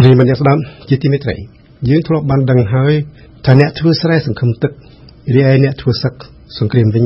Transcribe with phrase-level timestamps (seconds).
[0.00, 1.36] ប្រិយមិត្តអ្នកស្ដាប់ជាទីមេត្រី
[1.88, 2.92] យើងធ្លាប់បានដឹងហើយ
[3.46, 4.72] ថាអ្នកធ្វើស្រែសង្ឃឹមទឹក
[5.34, 6.14] រីឯអ្នកធ្វើសឹក
[6.58, 7.04] សង្គ្រាមវិញ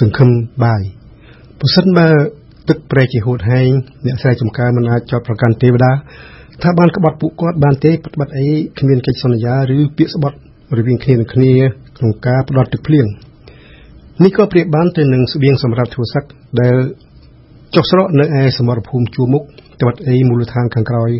[0.00, 0.28] សង្ឃឹម
[0.64, 0.82] បាយ
[1.60, 2.08] ប្រសិនបើ
[2.68, 3.70] ទឹកប្រែជាហួតហែង
[4.06, 5.92] អ្នកស្រែចម្ការមិនអាចចោទប្រកាន់ទេវតា
[6.62, 8.48] ថាបានក្បត់ពួកគាត់បានទេប្រតិបត្តិអី
[8.78, 10.36] គ្មានកិច្ចសន្យាឬពាក្យស្បត់
[10.78, 11.52] រវាងគ្នានឹងគ្នា
[11.98, 13.06] ក្នុងការផ្ដល់ទឹកភ្លៀង
[14.24, 16.24] នេះក៏ប្រៀបបានទៅនឹងស្បៀងសម្រាប់ធ្វើសឹក
[16.60, 16.76] ដែល
[17.74, 19.42] ចុះស្រកនៅឯសមរភូមិជួរមុខ
[19.80, 21.12] ត្បិតអីមូលដ្ឋានខាងក្រោយ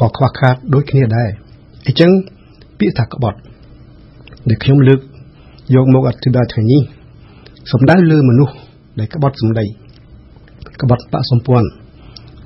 [0.00, 1.30] ក៏ខ្វះខាតដូចគ្នាដែរ
[1.86, 2.10] អញ្ចឹង
[2.78, 3.38] ពាក្យថាក្បត់
[4.48, 5.00] ដែលខ្ញុំលើក
[5.74, 6.82] យកមកអធិប្បាយថ្ងៃនេះ
[7.72, 8.54] សំដៅលើមនុស្ស
[8.98, 9.64] ដែលក្បត់សម្ដី
[10.82, 11.68] ក្បត់បកសម្ព័ន្ធ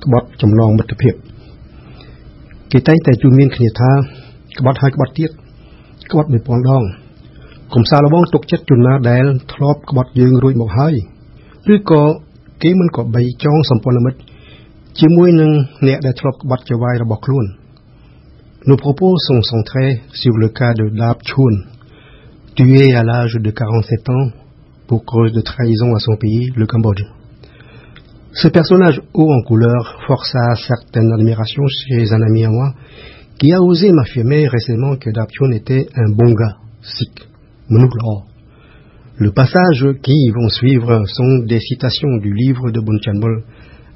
[0.03, 1.13] ក្បត់ចំណងមិត្តភាព
[2.71, 3.91] គេតែងតែជួបមានគ្នាថា
[4.59, 5.31] ក្បត់ហើយក្បត់ទៀត
[6.11, 6.83] ក្បត់1000ដង
[7.73, 10.95] កុំសាឡបងទុកចិត្តជនណាដែល ធ្លាប់ក្បត់យើងរួចមកហើយ
[11.73, 12.03] ឬក៏
[12.63, 14.19] គេមិនក៏បីចងសម្ព័ន្ធមិត្ត
[15.00, 15.50] ជាមួយនឹង
[15.86, 17.46] អ្នកដែលធ្លាប់ក្បត់ចវាយរបស់ខ្លួន
[18.68, 21.54] Nos propos sont centrés sur le cas de Dab Chun,
[22.56, 24.26] tué à l'âge de 47 ans
[24.86, 27.02] pour cause de trahison à son pays, le Cambodge.
[28.32, 32.74] Ce personnage haut en couleur força certaine admiration chez un ami à moi
[33.38, 37.26] qui a osé m'affirmer récemment que Dab Chun était un bon gars, sikh,
[39.16, 43.44] Le passage qui vont suivre sont des citations du livre de Bunchanbol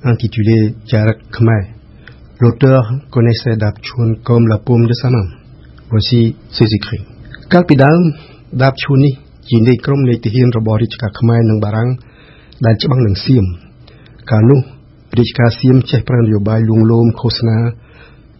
[0.03, 1.75] intitulé Jarak Khmer.
[2.39, 5.27] L'auteur connaissait Dapchun comme la paume de sa main.
[5.89, 7.03] Voici ses écrits.
[7.53, 7.99] កាលពីដើម
[8.63, 9.13] ដាបឈូនេះ
[9.49, 11.89] ជានៃក្រុមនៃទាហានរបស់រាជការខ្មែរនិងបារាំង
[12.65, 13.45] ដែលច្បាំងនឹងសៀម
[14.31, 14.59] កាលនោះ
[15.17, 17.57] រាជការសៀមចេះប្រើនយោបាយលួងលោមឃោសនា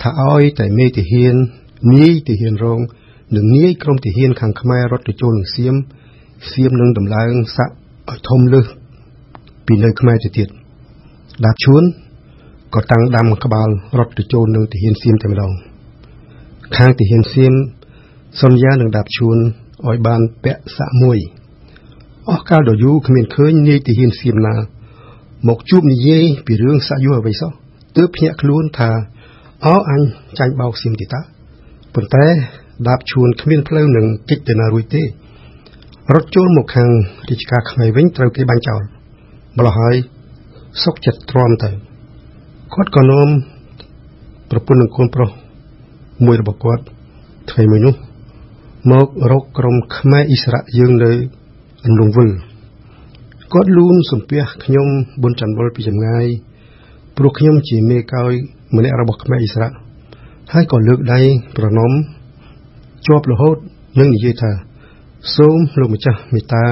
[0.02, 1.36] ថាឲ្យតែមេទាហាន
[1.94, 2.80] នាយទាហានរង
[3.36, 5.76] និងនាយក្រុមទាហានខាងខ្មែររត់ទៅចូលនឹងសៀម
[6.52, 7.74] សៀមនឹងដំឡើងសាក់
[8.10, 8.68] ឲ្យធំលើស
[9.66, 10.50] ពីនៅខ្មែរទៅទៀត
[11.46, 11.84] ដាបឈួន
[12.76, 15.52] ក៏តាំងដាំក្បាលរត់ទៅចូលនឹងទាហានសៀមតែម្ដង
[16.78, 17.54] ខាងទាហានសៀម
[18.42, 19.38] សន្យានឹងដាបឈួន
[19.88, 21.18] ឲ្យបានពាក់សាក់មួយ
[22.30, 24.56] អស់កាលដ៏យូរគ្មានឃើញនាយទាហានសៀមណា
[25.48, 27.52] មកជួបនិយាយពីរឿងសាក់យូរអ្វីសោះ
[27.98, 28.90] ទើបភ្ញាក់ខ្លួនថា
[29.66, 30.02] អោអញ
[30.40, 31.22] ចាញ់បោកសៀមទីតា
[31.94, 32.26] ប៉ុន្តែ
[32.88, 35.04] ដាបឈួនគ្មានផ្លូវនឹងគេចទៅណារួចទេ
[36.14, 36.90] រត់ចូលមកខាង
[37.30, 38.82] រាជការខ្មែរវិញត្រូវគេបាញ់ចោល
[39.58, 39.96] ម្ល៉េះហើយ
[40.84, 41.70] សុកចិត្តទ្រាំទៅ
[42.74, 43.28] គាត់ក៏នាំ
[44.52, 45.30] ប្រពន្ធនិងកូនប្រុស
[46.26, 46.84] មួយរបស់គាត់
[47.52, 47.96] ថ្ងៃមួយនោះ
[48.92, 51.12] មករកក្រុមខ្មែរអ៊ីស្រាអែលយើងនៅ
[51.86, 52.30] អន្លង់វិល
[53.54, 54.88] គាត់លូនសំពះខ្ញុំ
[55.22, 56.26] ប៊ុនច័ន្ទវលពីចម្ងាយ
[57.18, 58.34] ព្រោះខ្ញុំជាមេកោយ
[58.76, 59.74] ម្នាក់របស់ខ្មែរអ៊ីស្រាអែល
[60.54, 61.20] ហើយក៏លើកដៃ
[61.58, 61.98] ប្រណម្យ
[63.08, 63.58] ជាប់រហូត
[64.00, 64.52] នឹងនិយាយថា
[65.36, 66.64] សូមលោកម្ចាស់មេត្តា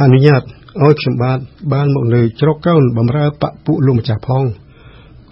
[0.00, 0.42] អនុញ្ញាត
[0.83, 1.39] ឲ្យខ្ញុំបាទ
[1.73, 4.43] បានមកនៅជ្រកកោនបំរើបពុលោកម្ចាស់ផង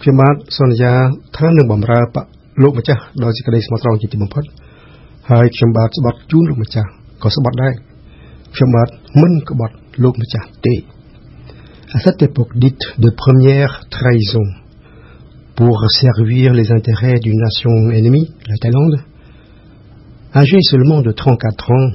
[0.02, 0.92] ខ្ញុំបាទសន្យា
[1.36, 2.16] ថានឹងបំរើប
[2.62, 4.44] លោកម្ចាស់ដោយសេចក្តីស្មោះត្រង់ជាទីបំផុត
[5.30, 6.88] ហើយខ្ញុំបាទស្បត់ជូនលោកម្ចាស់
[7.22, 7.74] ក៏ស្បត់ដែរ
[8.54, 8.88] ខ្ញុំបាទ
[9.22, 10.76] មិនក្បត់លោកម្ចាស់ទេ
[11.92, 14.46] À cette époque dite de première trahison
[15.56, 19.00] pour servir les intérêts d'une nation ennemie, la Thaïlande,
[20.32, 21.90] âgé seulement de 34 ans,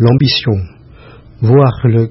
[0.00, 0.56] l'ambition,
[1.40, 2.10] voire le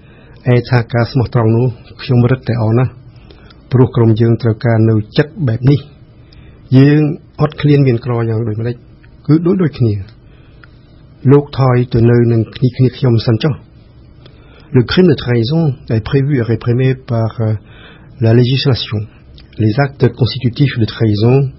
[0.54, 1.66] ឯថាការស្មោះត្រង់នោះ
[2.02, 2.92] ខ្ញុំរឹតតែអរណាស់
[3.72, 5.80] ព្រោះក្រុមយើងត្រូវការនៅចិត្តបែបនេះ
[6.78, 7.00] យើង
[7.40, 8.76] អត់ឃ្លានមានក្រយ៉ាងដូចម្ដេច
[9.26, 9.94] គឺដូចដូចគ្នា
[11.32, 13.54] លោកថយទៅនៅនឹងគ្នាគ្នាខ្ញុំសិនចុះ
[14.72, 17.30] Le crime de trahison est prévu et réprimé par
[18.20, 18.98] la législation.
[19.58, 21.50] Les actes constitutifs de trahison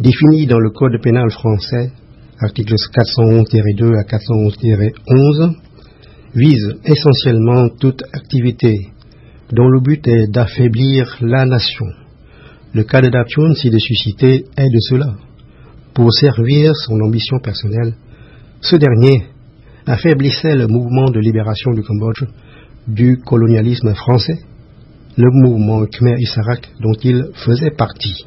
[0.00, 1.90] définis dans le Code pénal français,
[2.40, 5.56] articles 411-2 à 411-11,
[6.35, 8.73] vise essentiellement toute activité
[9.51, 11.85] dont le but est d'affaiblir la nation.
[12.73, 15.13] Le cas de Dapchon, si de susciter, est de cela.
[15.93, 17.93] Pour servir son ambition personnelle,
[18.61, 19.25] ce dernier
[19.85, 22.23] affaiblissait le mouvement de libération du Cambodge
[22.87, 24.39] du colonialisme français,
[25.17, 28.25] le mouvement Khmer Issarak dont il faisait partie.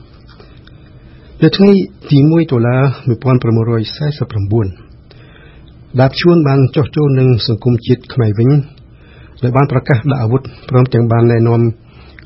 [1.41, 1.75] Le trait
[2.09, 4.21] Timui Tola me prend Promoroi 16
[6.01, 8.51] ដាបជួនបានចោះចូលនឹងសង្គមជាតិខ្មែរវិញ
[9.43, 11.61] ដោយបានប្រកាសដាក់អាវុធព្រមទាំងបានណែនាំ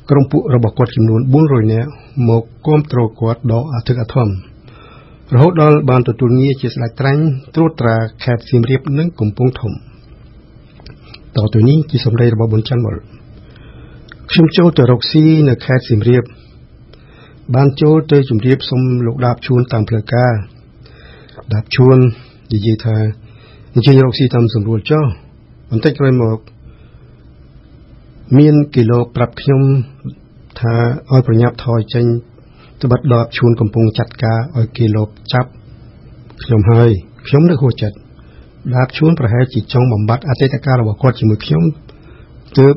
[0.09, 1.89] ក្រុមពួករបស់គាត់ចំនួន400នាក់
[2.29, 4.31] មកគាំទ្រគាត់ដ៏អធិកអធមរ
[5.33, 7.23] រហូតដល់បានទទួលងារជាស្ដេចត្រាញ់
[7.55, 9.71] ត្រួតត្រាខេត្តសៀមរាបនិងកំពង់ធំ
[11.35, 12.95] តទៅនេះជាសម្ដីរបស់ប៊ុនច័ន្ទមុល
[14.31, 16.23] ខ្ញុំចូលទៅរកស៊ីនៅខេត្តសៀមរាប
[17.55, 20.33] បានចូលទៅជម្រាបសុំលោកដាបជួនតាមផ្លូវការ
[21.53, 21.97] ដាបជួន
[22.53, 22.97] និយាយថា
[23.75, 25.03] អញ្ជើញរកស៊ីតាមសម្រួលចុះ
[25.69, 26.39] បន្តិចក្រោយមក
[28.37, 29.61] មានគីឡូប្រាប់ខ្ញុំ
[30.59, 30.73] ថា
[31.11, 32.05] ឲ្យប្រញាប់ថយចេញ
[32.81, 35.49] ត្បិតដបឈួនកំពុងចាត់ការឲ្យគេលបចាប់
[36.43, 36.89] ខ្ញុំហើយ
[37.27, 37.97] ខ្ញុំនឹកហួចចិត្ត
[38.75, 41.63] ដាបឈួនប្រហែលជាចង់បំបត្តិអតីតកាលរបស់គាត់ជាមួយខ្ញុំ
[42.57, 42.75] ទើប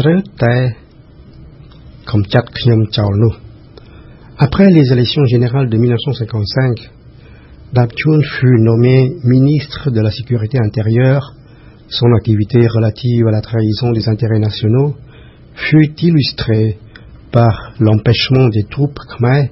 [0.00, 0.54] ត្រូវតែ
[2.10, 3.34] កំចាត់ខ្ញុំចោលនោះ
[4.46, 6.99] Après les élections générales de 1955,
[7.72, 11.34] Dabchoun fut nommé ministre de la Sécurité intérieure.
[11.86, 14.96] Son activité relative à la trahison des intérêts nationaux
[15.54, 16.78] fut illustrée
[17.30, 19.50] par l'empêchement des troupes khmer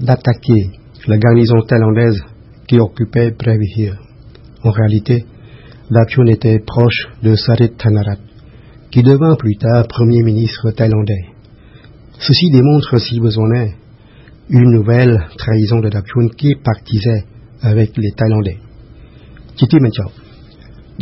[0.00, 0.70] d'attaquer
[1.08, 2.22] la garnison thaïlandaise
[2.68, 3.98] qui occupait Brevihir.
[4.62, 5.26] En réalité,
[5.90, 8.18] Dapchun était proche de Sarit Thanarat,
[8.92, 11.24] qui devint plus tard premier ministre thaïlandais.
[12.20, 13.74] Ceci démontre, si besoin est,
[14.48, 17.24] une nouvelle trahison de Dapchun qui partisait
[17.70, 18.58] avec les Thaïlandais
[19.58, 20.12] ជាទីបញ្ចប់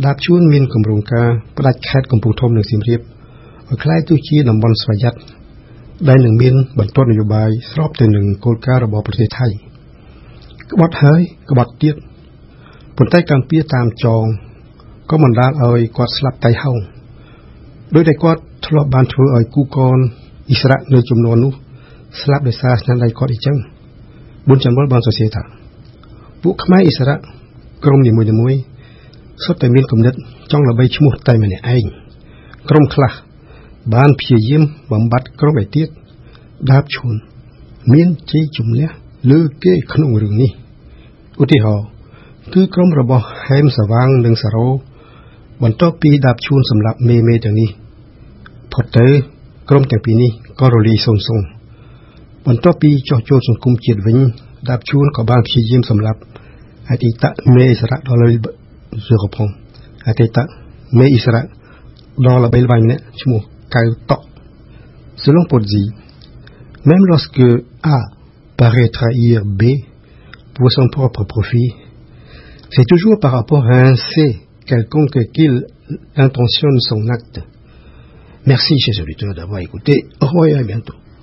[0.05, 1.27] ដាបជួនមានគម្រោងការ
[1.57, 5.15] ផ្ដាច់ខេត្តកំពង់ធំនៅសៀមរាបឲ្យក្លាយទៅជាតំបន់ស្វយ័ត
[6.09, 9.47] ដែលនឹងមានបន្ទាត់នយោបាយស្របទៅនឹងគោលការណ៍របស់ប្រទេសថៃ
[10.71, 11.95] ក្បត់ហើយក្បត់ទៀត
[12.97, 14.23] ប៉ុន្តែកម្ពុជាតាមចង
[15.09, 16.77] ក៏បណ្ដាលឲ្យគាត់ស្លាប់តៃហោង
[17.95, 19.97] ដោយតែគាត់ធ្លាប់បានធ្វើឲ្យគូកន
[20.49, 21.53] អ៊ីស្រាអែលនៅចំនួននោះ
[22.21, 23.57] ស្លាប់ដោយសារស្នាដៃគាត់អីចឹង
[24.47, 25.43] ប៊ុនច័ន្ទវលបានសរសេរថា
[26.41, 27.19] ពួកខ្មែរអ៊ីស្រាអែល
[27.85, 28.61] ក្រុមនីមួយៗ
[29.43, 30.13] សុទ្ធតែមានគំនិត
[30.51, 31.85] ចង់ល្បីឈ្មោះតែម្នាក់ឯង
[32.69, 33.11] ក្រុមខ្លះ
[33.93, 35.87] បានព្យាយាមបំបត្តិក្រុមឯទៀត
[36.71, 37.15] ដាបឈួន
[37.93, 38.87] មានជ័យជំនះ
[39.31, 40.51] លើគេក្នុងរឿងនេះ
[41.41, 41.87] ឧទាហរណ៍
[42.53, 44.67] គឺក្រុមរបស់ហែមសវាងនិងសារ៉ូ
[45.63, 47.69] បន្ទាប់ពីដាបឈួនសម្រាប់មេមេទាំងនេះ
[48.73, 49.07] ផុតទៅ
[49.69, 51.47] ក្រុមទាំងពីរនេះក៏រលាយសូន្យសូន្យ
[52.45, 54.17] បន្ទាប់ពីចោះចូលសង្គមជាតិវិញ
[54.70, 56.20] ដាបឈួនក៏បានព្យាយាមសម្រាប់
[56.90, 57.24] អតីត
[57.54, 58.28] មេអិសរៈដល់លើ
[59.06, 59.48] ជាកផង
[60.08, 60.38] អតីត
[60.98, 61.42] មេអិសរៈ
[62.26, 63.40] ដល់ល្បីល្បាញម្នាក់ឈ្មោះ
[63.76, 64.24] កៅតក់
[65.24, 65.90] Selon Pozzi,
[66.84, 67.42] même lorsque
[67.82, 67.98] A
[68.56, 69.62] paraît trahir B
[70.54, 71.74] pour son propre profit,
[72.70, 75.64] c'est toujours par rapport à un C quelconque qu'il
[76.16, 77.40] intentionne son acte.
[78.46, 80.06] Merci, chers auditeurs, d'avoir écouté.
[80.20, 80.94] Au revoir et à bientôt.